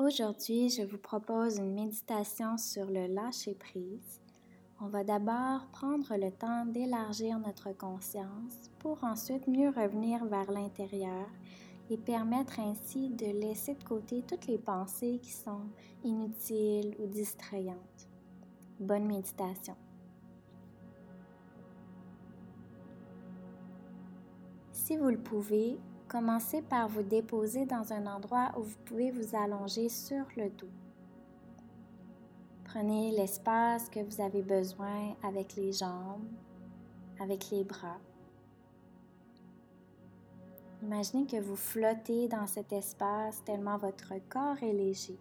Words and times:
Aujourd'hui, 0.00 0.70
je 0.70 0.82
vous 0.82 0.96
propose 0.96 1.58
une 1.58 1.74
méditation 1.74 2.56
sur 2.56 2.86
le 2.86 3.08
lâcher-prise. 3.08 4.20
On 4.80 4.86
va 4.86 5.02
d'abord 5.02 5.66
prendre 5.72 6.16
le 6.16 6.30
temps 6.30 6.66
d'élargir 6.66 7.40
notre 7.40 7.76
conscience 7.76 8.70
pour 8.78 9.02
ensuite 9.02 9.48
mieux 9.48 9.70
revenir 9.70 10.24
vers 10.26 10.52
l'intérieur 10.52 11.26
et 11.90 11.96
permettre 11.96 12.60
ainsi 12.60 13.10
de 13.10 13.26
laisser 13.26 13.74
de 13.74 13.82
côté 13.82 14.22
toutes 14.22 14.46
les 14.46 14.58
pensées 14.58 15.18
qui 15.20 15.32
sont 15.32 15.66
inutiles 16.04 16.94
ou 17.00 17.06
distrayantes. 17.08 18.08
Bonne 18.78 19.06
méditation. 19.06 19.74
Si 24.70 24.96
vous 24.96 25.10
le 25.10 25.18
pouvez, 25.18 25.76
commencez 26.08 26.62
par 26.62 26.88
vous 26.88 27.02
déposer 27.02 27.66
dans 27.66 27.92
un 27.92 28.06
endroit 28.06 28.50
où 28.56 28.62
vous 28.62 28.78
pouvez 28.86 29.10
vous 29.10 29.36
allonger 29.36 29.88
sur 29.88 30.24
le 30.36 30.48
dos. 30.48 30.70
Prenez 32.64 33.12
l'espace 33.12 33.88
que 33.88 34.00
vous 34.00 34.20
avez 34.20 34.42
besoin 34.42 35.14
avec 35.22 35.54
les 35.56 35.72
jambes, 35.72 36.26
avec 37.20 37.50
les 37.50 37.64
bras. 37.64 37.98
Imaginez 40.82 41.26
que 41.26 41.40
vous 41.40 41.56
flottez 41.56 42.28
dans 42.28 42.46
cet 42.46 42.72
espace 42.72 43.42
tellement 43.44 43.78
votre 43.78 44.14
corps 44.28 44.62
est 44.62 44.72
léger. 44.72 45.18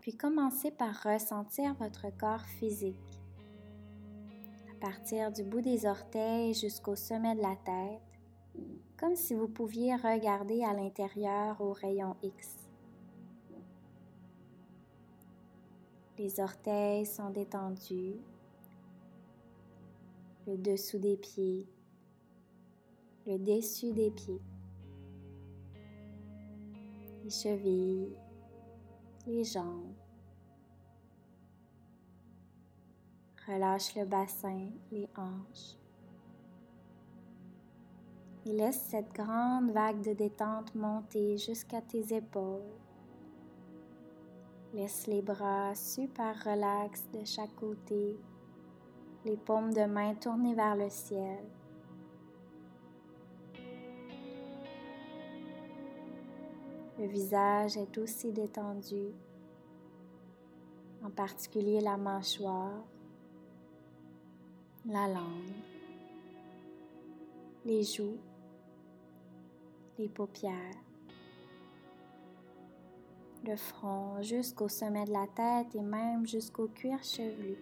Puis 0.00 0.14
commencez 0.14 0.70
par 0.70 0.94
ressentir 1.02 1.74
votre 1.74 2.06
corps 2.18 2.44
physique. 2.58 3.09
Partir 4.80 5.30
du 5.30 5.44
bout 5.44 5.60
des 5.60 5.84
orteils 5.84 6.54
jusqu'au 6.54 6.96
sommet 6.96 7.34
de 7.34 7.42
la 7.42 7.54
tête, 7.54 8.00
comme 8.96 9.14
si 9.14 9.34
vous 9.34 9.46
pouviez 9.46 9.94
regarder 9.94 10.64
à 10.64 10.72
l'intérieur 10.72 11.60
au 11.60 11.72
rayon 11.72 12.16
X. 12.22 12.66
Les 16.16 16.40
orteils 16.40 17.04
sont 17.04 17.28
détendus, 17.28 18.16
le 20.46 20.56
dessous 20.56 20.98
des 20.98 21.18
pieds, 21.18 21.66
le 23.26 23.38
dessus 23.38 23.92
des 23.92 24.10
pieds, 24.10 24.40
les 27.22 27.30
chevilles, 27.30 28.16
les 29.26 29.44
jambes. 29.44 29.94
Relâche 33.50 33.96
le 33.96 34.04
bassin, 34.04 34.68
les 34.92 35.08
hanches. 35.16 35.76
Et 38.46 38.52
laisse 38.52 38.80
cette 38.90 39.12
grande 39.12 39.72
vague 39.72 40.02
de 40.02 40.12
détente 40.12 40.72
monter 40.76 41.36
jusqu'à 41.36 41.80
tes 41.80 42.14
épaules. 42.14 42.62
Laisse 44.72 45.08
les 45.08 45.20
bras 45.20 45.74
super 45.74 46.36
relax 46.44 47.08
de 47.12 47.24
chaque 47.24 47.54
côté 47.56 48.16
les 49.24 49.36
paumes 49.36 49.72
de 49.72 49.84
main 49.84 50.14
tournées 50.14 50.54
vers 50.54 50.76
le 50.76 50.88
ciel. 50.88 51.44
Le 56.98 57.06
visage 57.06 57.76
est 57.76 57.98
aussi 57.98 58.30
détendu, 58.30 59.08
en 61.02 61.10
particulier 61.10 61.80
la 61.80 61.96
mâchoire, 61.96 62.84
la 64.86 65.08
langue, 65.08 65.52
les 67.64 67.82
joues, 67.82 68.18
les 69.98 70.08
paupières, 70.08 70.54
le 73.44 73.56
front 73.56 74.22
jusqu'au 74.22 74.68
sommet 74.68 75.04
de 75.04 75.12
la 75.12 75.26
tête 75.26 75.74
et 75.74 75.82
même 75.82 76.26
jusqu'au 76.26 76.68
cuir 76.68 77.02
chevelu. 77.02 77.56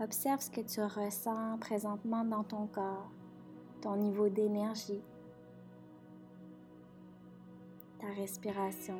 Observe 0.00 0.40
ce 0.40 0.50
que 0.50 0.60
tu 0.60 0.82
ressens 0.82 1.58
présentement 1.58 2.24
dans 2.24 2.42
ton 2.42 2.66
corps, 2.66 3.10
ton 3.80 3.96
niveau 3.96 4.28
d'énergie, 4.28 5.00
ta 8.00 8.08
respiration. 8.08 8.98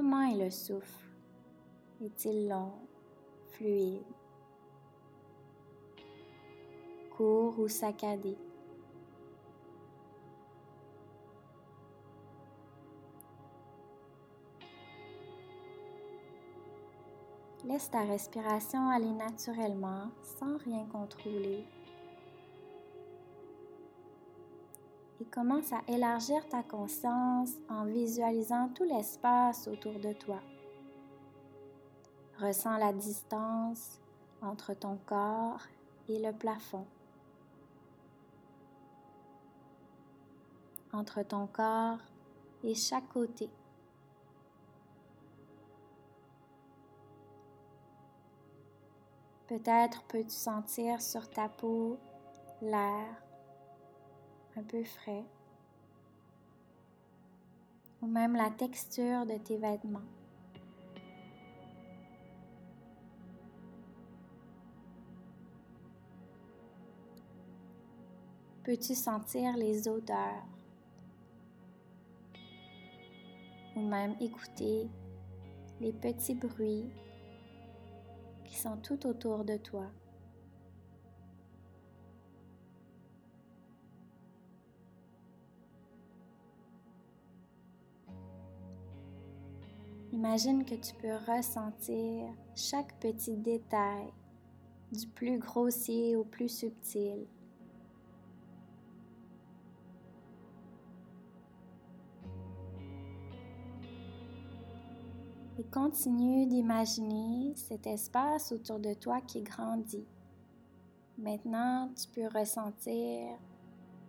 Comment 0.00 0.30
est 0.30 0.44
le 0.44 0.48
souffle? 0.48 1.08
Est-il 2.00 2.48
long, 2.48 2.70
fluide, 3.50 4.04
court 7.16 7.58
ou 7.58 7.66
saccadé? 7.66 8.38
Laisse 17.64 17.90
ta 17.90 18.04
respiration 18.04 18.90
aller 18.90 19.10
naturellement 19.10 20.12
sans 20.22 20.58
rien 20.58 20.86
contrôler. 20.92 21.64
Commence 25.28 25.72
à 25.72 25.80
élargir 25.88 26.46
ta 26.48 26.62
conscience 26.62 27.52
en 27.68 27.84
visualisant 27.84 28.68
tout 28.74 28.84
l'espace 28.84 29.68
autour 29.68 29.98
de 30.00 30.12
toi. 30.12 30.40
Ressens 32.40 32.76
la 32.78 32.92
distance 32.92 34.00
entre 34.42 34.74
ton 34.74 34.98
corps 35.06 35.62
et 36.08 36.18
le 36.18 36.32
plafond. 36.32 36.86
Entre 40.92 41.22
ton 41.22 41.46
corps 41.46 41.98
et 42.64 42.74
chaque 42.74 43.08
côté. 43.08 43.50
Peut-être 49.48 50.02
peux-tu 50.04 50.30
sentir 50.30 51.00
sur 51.00 51.28
ta 51.30 51.48
peau 51.48 51.98
l'air 52.60 53.06
peu 54.62 54.84
frais 54.84 55.24
ou 58.00 58.06
même 58.06 58.36
la 58.36 58.50
texture 58.50 59.26
de 59.26 59.36
tes 59.38 59.56
vêtements. 59.56 60.00
Peux-tu 68.64 68.94
sentir 68.94 69.56
les 69.56 69.88
odeurs? 69.88 70.44
Ou 73.76 73.80
même 73.80 74.14
écouter 74.20 74.88
les 75.80 75.92
petits 75.92 76.34
bruits 76.34 76.90
qui 78.44 78.56
sont 78.56 78.76
tout 78.76 79.06
autour 79.06 79.44
de 79.44 79.56
toi. 79.56 79.86
Imagine 90.18 90.64
que 90.64 90.74
tu 90.74 90.96
peux 90.96 91.14
ressentir 91.32 92.28
chaque 92.56 92.92
petit 92.98 93.36
détail, 93.36 94.12
du 94.90 95.06
plus 95.06 95.38
grossier 95.38 96.16
au 96.16 96.24
plus 96.24 96.48
subtil. 96.48 97.28
et 105.60 105.64
continue 105.72 106.46
d'imaginer 106.46 107.52
cet 107.54 107.86
espace 107.86 108.52
autour 108.52 108.78
de 108.80 108.94
toi 108.94 109.20
qui 109.20 109.42
grandit. 109.42 110.06
Maintenant, 111.16 111.90
tu 111.96 112.08
peux 112.08 112.28
ressentir 112.36 113.36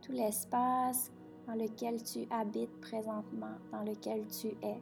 tout 0.01 0.12
l'espace 0.12 1.12
dans 1.48 1.56
lequel 1.56 2.04
tu 2.04 2.28
habites 2.31 2.80
présentement, 2.81 3.57
dans 3.72 3.81
lequel 3.84 4.28
tu 4.28 4.48
es, 4.63 4.80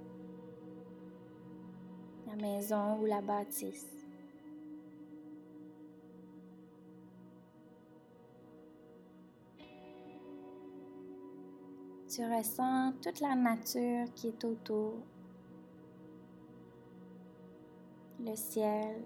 maison 2.42 3.00
ou 3.00 3.06
la 3.06 3.22
bâtisse. 3.22 3.86
Tu 12.10 12.24
ressens 12.24 12.94
toute 13.02 13.20
la 13.20 13.36
nature 13.36 14.06
qui 14.16 14.30
est 14.30 14.44
autour 14.44 14.94
le 18.20 18.36
ciel, 18.36 19.02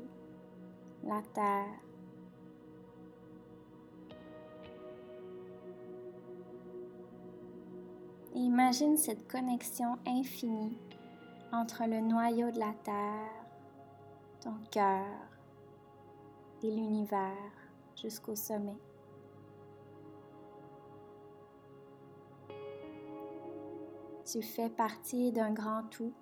la 1.04 1.22
terre. 1.34 1.80
Imagine 8.34 8.96
cette 8.96 9.28
connexion 9.28 9.98
infinie 10.08 10.78
entre 11.52 11.86
le 11.86 12.00
noyau 12.00 12.50
de 12.52 12.60
la 12.60 12.74
Terre, 12.84 13.46
ton 14.42 14.56
cœur 14.72 15.06
et 16.64 16.72
l'univers 16.72 17.52
jusqu'au 17.96 18.36
sommet. 18.36 18.78
Tu 24.26 24.42
fais 24.42 24.70
partie 24.70 25.32
d'un 25.32 25.52
grand 25.52 25.84
tout 25.90 26.14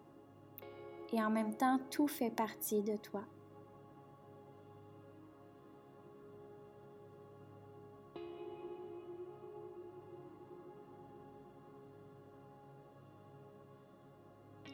et 1.13 1.21
en 1.21 1.29
même 1.29 1.53
temps 1.53 1.79
tout 1.91 2.07
fait 2.07 2.31
partie 2.31 2.81
de 2.81 2.97
toi. 2.97 3.23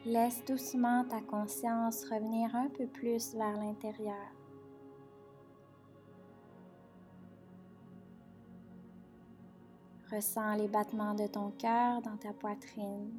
Laisse 0.06 0.44
doucement 0.44 1.04
ta 1.04 1.20
conscience 1.20 2.04
revenir 2.04 2.54
un 2.54 2.68
peu 2.68 2.86
plus 2.86 3.34
vers 3.34 3.56
l'intérieur. 3.56 4.14
Ressens 10.12 10.54
les 10.58 10.68
battements 10.68 11.14
de 11.14 11.26
ton 11.26 11.50
cœur 11.50 12.02
dans 12.02 12.16
ta 12.18 12.32
poitrine. 12.32 13.18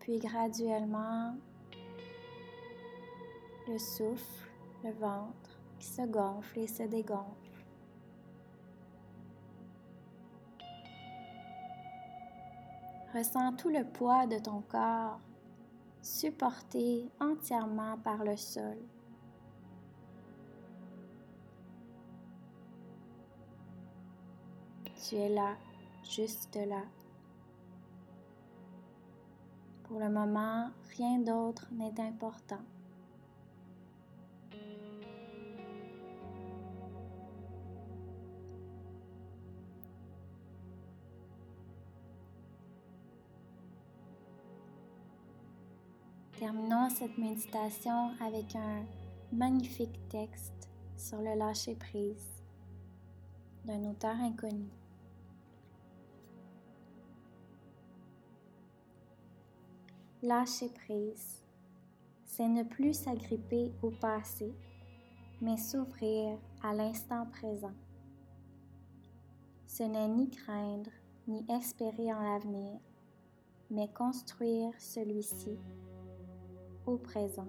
Puis 0.00 0.18
graduellement, 0.18 1.34
le 3.66 3.78
souffle, 3.78 4.50
le 4.84 4.90
ventre 4.90 5.58
qui 5.78 5.86
se 5.86 6.02
gonfle 6.02 6.58
et 6.58 6.66
se 6.66 6.82
dégonfle. 6.82 7.49
Ressens 13.14 13.54
tout 13.54 13.70
le 13.70 13.84
poids 13.84 14.26
de 14.26 14.38
ton 14.38 14.60
corps 14.62 15.20
supporté 16.02 17.10
entièrement 17.20 17.98
par 17.98 18.24
le 18.24 18.36
sol. 18.36 18.78
Tu 24.96 25.16
es 25.16 25.28
là, 25.28 25.56
juste 26.04 26.56
là. 26.56 26.82
Pour 29.84 29.98
le 29.98 30.08
moment, 30.08 30.70
rien 30.96 31.18
d'autre 31.18 31.66
n'est 31.72 32.00
important. 32.00 32.62
Terminons 46.40 46.88
cette 46.88 47.18
méditation 47.18 48.12
avec 48.18 48.56
un 48.56 48.82
magnifique 49.30 50.08
texte 50.08 50.70
sur 50.96 51.18
le 51.18 51.34
lâcher-prise 51.36 52.42
d'un 53.66 53.84
auteur 53.90 54.14
inconnu. 54.18 54.70
Lâcher 60.22 60.70
prise, 60.70 61.42
c'est 62.24 62.48
ne 62.48 62.62
plus 62.62 62.94
s'agripper 62.94 63.70
au 63.82 63.90
passé, 63.90 64.54
mais 65.42 65.58
s'ouvrir 65.58 66.38
à 66.62 66.72
l'instant 66.72 67.26
présent. 67.26 67.74
Ce 69.66 69.82
n'est 69.82 70.08
ni 70.08 70.30
craindre 70.30 70.90
ni 71.28 71.44
espérer 71.50 72.10
en 72.14 72.22
l'avenir, 72.22 72.80
mais 73.70 73.88
construire 73.92 74.72
celui-ci 74.78 75.58
présent. 76.98 77.48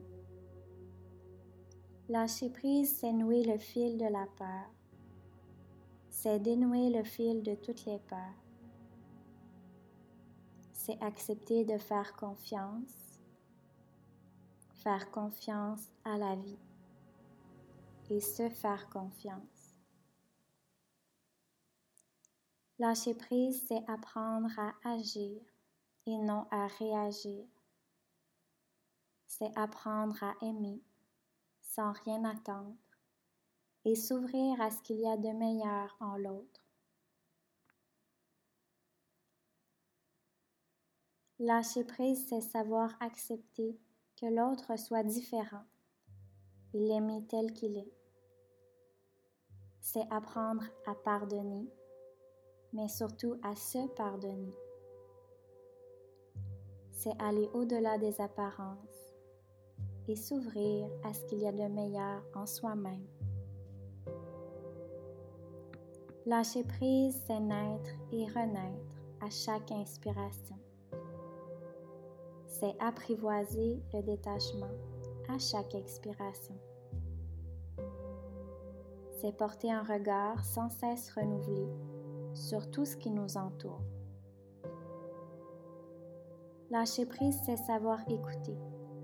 Lâcher 2.09 2.49
prise, 2.49 2.97
c'est 2.97 3.13
nouer 3.13 3.43
le 3.43 3.57
fil 3.57 3.97
de 3.97 4.05
la 4.05 4.25
peur. 4.37 4.69
C'est 6.09 6.39
dénouer 6.39 6.89
le 6.89 7.03
fil 7.03 7.41
de 7.41 7.55
toutes 7.55 7.85
les 7.85 7.99
peurs. 7.99 8.43
C'est 10.73 11.01
accepter 11.01 11.63
de 11.63 11.77
faire 11.77 12.15
confiance, 12.15 13.21
faire 14.73 15.09
confiance 15.11 15.91
à 16.03 16.17
la 16.17 16.35
vie 16.35 16.59
et 18.09 18.19
se 18.19 18.49
faire 18.49 18.89
confiance. 18.89 19.75
Lâcher 22.77 23.13
prise, 23.13 23.63
c'est 23.67 23.87
apprendre 23.87 24.49
à 24.57 24.73
agir 24.83 25.39
et 26.07 26.17
non 26.17 26.45
à 26.51 26.67
réagir 26.67 27.45
c'est 29.31 29.57
apprendre 29.57 30.21
à 30.23 30.35
aimer 30.41 30.83
sans 31.61 31.93
rien 32.03 32.25
attendre 32.25 32.75
et 33.85 33.95
s'ouvrir 33.95 34.59
à 34.59 34.69
ce 34.69 34.81
qu'il 34.81 34.99
y 34.99 35.07
a 35.07 35.15
de 35.15 35.29
meilleur 35.29 35.95
en 36.01 36.17
l'autre. 36.17 36.61
Lâcher 41.39 41.85
prise, 41.85 42.27
c'est 42.27 42.41
savoir 42.41 42.93
accepter 42.99 43.79
que 44.19 44.25
l'autre 44.25 44.77
soit 44.77 45.03
différent 45.03 45.63
et 46.73 46.79
l'aimer 46.79 47.25
tel 47.27 47.53
qu'il 47.53 47.77
est. 47.77 47.93
C'est 49.79 50.11
apprendre 50.11 50.65
à 50.85 50.93
pardonner, 50.93 51.67
mais 52.73 52.89
surtout 52.89 53.39
à 53.43 53.55
se 53.55 53.87
pardonner. 53.95 54.53
C'est 56.91 57.19
aller 57.19 57.49
au-delà 57.53 57.97
des 57.97 58.19
apparences 58.21 59.10
s'ouvrir 60.15 60.87
à 61.03 61.13
ce 61.13 61.25
qu'il 61.25 61.39
y 61.39 61.47
a 61.47 61.51
de 61.51 61.67
meilleur 61.73 62.23
en 62.35 62.45
soi-même. 62.45 63.05
Lâcher 66.25 66.63
prise, 66.63 67.19
c'est 67.25 67.39
naître 67.39 67.89
et 68.11 68.25
renaître 68.25 68.95
à 69.21 69.29
chaque 69.29 69.71
inspiration. 69.71 70.55
C'est 72.45 72.75
apprivoiser 72.79 73.81
le 73.93 74.01
détachement 74.03 74.69
à 75.29 75.39
chaque 75.39 75.73
expiration. 75.73 76.55
C'est 79.19 79.35
porter 79.35 79.71
un 79.71 79.83
regard 79.83 80.43
sans 80.45 80.69
cesse 80.69 81.11
renouvelé 81.11 81.67
sur 82.33 82.69
tout 82.69 82.85
ce 82.85 82.97
qui 82.97 83.09
nous 83.09 83.37
entoure. 83.37 83.81
Lâcher 86.69 87.05
prise, 87.05 87.39
c'est 87.45 87.57
savoir 87.57 87.99
écouter 88.09 88.57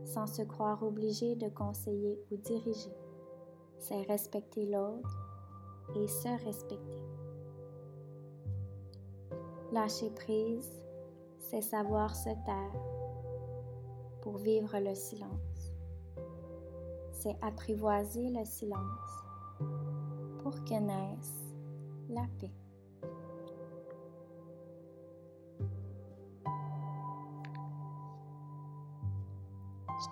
sans 0.07 0.25
se 0.25 0.41
croire 0.41 0.83
obligé 0.83 1.35
de 1.35 1.49
conseiller 1.49 2.17
ou 2.31 2.37
diriger. 2.37 2.95
C'est 3.77 4.01
respecter 4.03 4.65
l'autre 4.65 5.27
et 5.95 6.07
se 6.07 6.45
respecter. 6.45 7.01
Lâcher 9.73 10.09
prise, 10.11 10.81
c'est 11.39 11.61
savoir 11.61 12.15
se 12.15 12.29
taire 12.45 12.81
pour 14.21 14.37
vivre 14.37 14.79
le 14.79 14.95
silence. 14.95 15.73
C'est 17.11 17.35
apprivoiser 17.41 18.29
le 18.29 18.45
silence 18.45 19.23
pour 20.41 20.53
que 20.63 20.79
naisse 20.79 21.53
la 22.09 22.25
paix. 22.39 22.66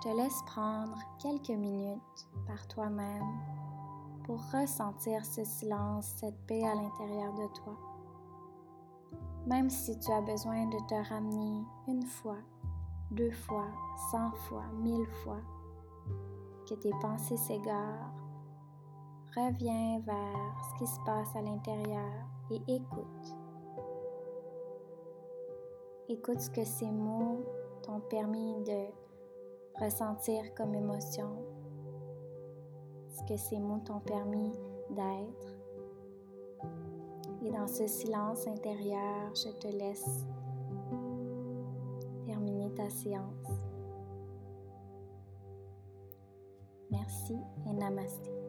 Te 0.06 0.16
laisse 0.16 0.40
prendre 0.42 0.96
quelques 1.18 1.50
minutes 1.50 2.28
par 2.46 2.64
toi-même 2.68 3.26
pour 4.24 4.38
ressentir 4.52 5.24
ce 5.24 5.42
silence, 5.42 6.12
cette 6.14 6.38
paix 6.46 6.64
à 6.64 6.76
l'intérieur 6.76 7.34
de 7.34 7.48
toi. 7.54 7.76
Même 9.48 9.68
si 9.68 9.98
tu 9.98 10.12
as 10.12 10.20
besoin 10.20 10.66
de 10.66 10.78
te 10.86 11.08
ramener 11.08 11.64
une 11.88 12.06
fois, 12.06 12.38
deux 13.10 13.32
fois, 13.32 13.66
cent 14.12 14.30
fois, 14.30 14.62
mille 14.74 15.08
fois, 15.24 15.40
que 16.68 16.74
tes 16.74 16.92
pensées 17.02 17.36
s'égarent, 17.36 18.14
reviens 19.34 19.98
vers 20.06 20.54
ce 20.70 20.78
qui 20.78 20.86
se 20.86 21.00
passe 21.00 21.34
à 21.34 21.42
l'intérieur 21.42 22.12
et 22.52 22.62
écoute. 22.68 23.36
Écoute 26.08 26.40
ce 26.40 26.50
que 26.50 26.64
ces 26.64 26.92
mots 26.92 27.44
t'ont 27.82 28.00
permis 28.08 28.62
de 28.62 28.86
ressentir 29.80 30.54
comme 30.54 30.74
émotion, 30.74 31.30
ce 33.10 33.22
que 33.24 33.36
ces 33.36 33.58
mots 33.58 33.80
t'ont 33.84 34.00
permis 34.00 34.52
d'être. 34.90 35.56
Et 37.44 37.50
dans 37.50 37.66
ce 37.66 37.86
silence 37.86 38.46
intérieur, 38.46 39.34
je 39.34 39.50
te 39.50 39.68
laisse 39.68 40.26
terminer 42.24 42.72
ta 42.74 42.88
séance. 42.88 43.50
Merci 46.90 47.36
et 47.66 47.72
namasté. 47.72 48.45